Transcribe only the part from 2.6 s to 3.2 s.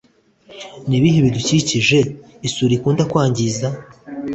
ikunda